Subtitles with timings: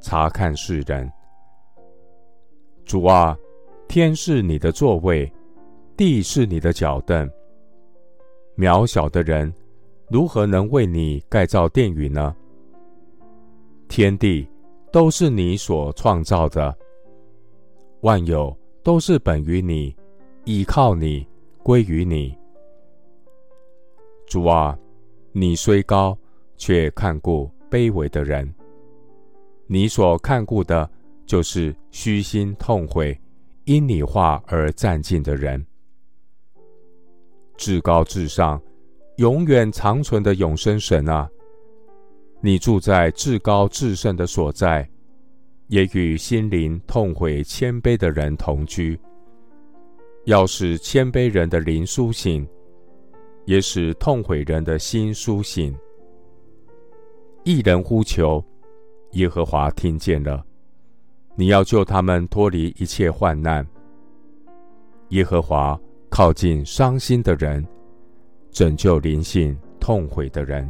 [0.00, 1.10] 察看世人。
[2.84, 3.36] 主啊。
[3.88, 5.32] 天是你的座位，
[5.96, 7.30] 地是你的脚凳。
[8.56, 9.50] 渺小的人
[10.10, 12.34] 如何能为你盖造殿宇呢？
[13.86, 14.44] 天地
[14.90, 16.76] 都是你所创造的，
[18.00, 19.94] 万有都是本于你，
[20.46, 21.24] 倚靠你，
[21.62, 22.36] 归于你。
[24.26, 24.76] 主啊，
[25.30, 26.18] 你虽高，
[26.56, 28.52] 却看顾卑微的人。
[29.66, 30.88] 你所看顾的，
[31.26, 33.18] 就是虚心痛悔。
[33.64, 35.66] 因你话而战兢的人，
[37.56, 38.62] 至高至上、
[39.16, 41.28] 永远长存的永生神啊，
[42.40, 44.88] 你住在至高至圣的所在，
[45.66, 48.96] 也与心灵痛悔谦卑的人同居，
[50.26, 52.46] 要使谦卑人的灵苏醒，
[53.46, 55.76] 也使痛悔人的心苏醒。
[57.42, 58.40] 一人呼求，
[59.12, 60.44] 耶和华听见了。
[61.34, 63.66] 你要救他们脱离一切患难。
[65.10, 67.66] 耶和华靠近伤心的人，
[68.50, 70.68] 拯救灵性痛悔的人。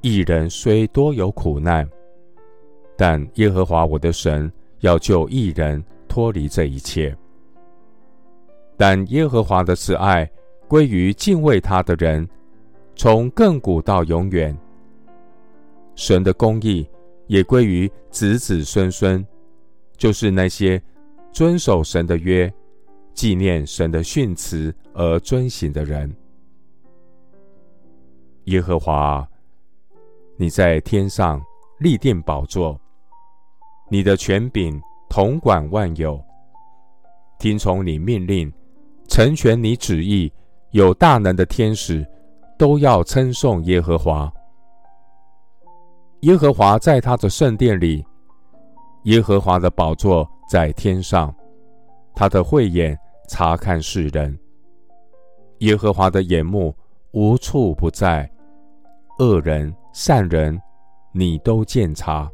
[0.00, 1.88] 一人虽多有苦难，
[2.96, 7.16] 但耶和华我的神要救一人脱离这一切。
[8.76, 10.28] 但耶和华的慈爱
[10.66, 12.28] 归于敬畏他的人，
[12.96, 14.56] 从亘古到永远。
[15.94, 16.86] 神的公义。
[17.28, 19.24] 也归于子子孙孙，
[19.96, 20.82] 就是那些
[21.32, 22.52] 遵守神的约、
[23.14, 26.14] 纪念神的训词而遵行的人。
[28.46, 29.26] 耶和华，
[30.36, 31.40] 你在天上
[31.78, 32.78] 立定宝座，
[33.88, 36.22] 你的权柄统管万有，
[37.38, 38.52] 听从你命令，
[39.08, 40.30] 成全你旨意，
[40.72, 42.06] 有大能的天使
[42.58, 44.30] 都要称颂耶和华。
[46.22, 48.04] 耶和华在他的圣殿里，
[49.04, 51.34] 耶和华的宝座在天上，
[52.14, 52.96] 他的慧眼
[53.28, 54.38] 察看世人。
[55.58, 56.72] 耶和华的眼目
[57.10, 58.30] 无处不在，
[59.18, 60.56] 恶人善人，
[61.12, 62.30] 你都鉴察。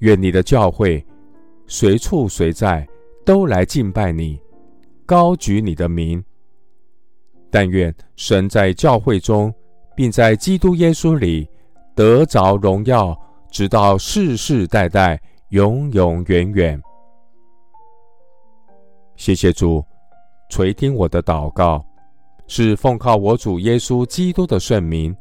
[0.00, 1.04] 愿你的教会
[1.68, 2.84] 随处随在
[3.24, 4.40] 都来敬拜你，
[5.06, 6.20] 高举你的名。
[7.48, 9.54] 但愿神在教会中，
[9.94, 11.48] 并在基督耶稣里。
[11.94, 13.16] 得着荣耀，
[13.50, 16.80] 直到世世代代，永永远远。
[19.16, 19.84] 谢谢主
[20.48, 21.84] 垂听我的祷告，
[22.46, 25.14] 是奉靠我主耶稣基督的圣名。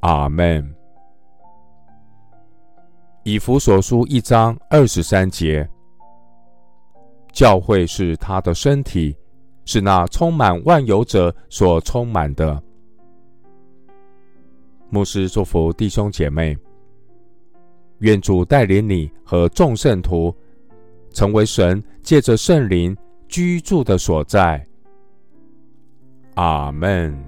[0.00, 0.74] 阿门。
[3.24, 5.68] 以弗所书一章二十三节，
[7.32, 9.16] 教会是他的身体，
[9.64, 12.62] 是那充满万有者所充满的。
[14.88, 16.56] 牧师祝福弟兄姐妹，
[17.98, 20.34] 愿主带领你和众圣徒，
[21.10, 22.96] 成为神借着圣灵
[23.26, 24.64] 居住的所在。
[26.34, 27.25] 阿门。